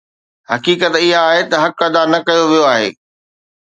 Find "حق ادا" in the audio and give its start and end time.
1.63-2.01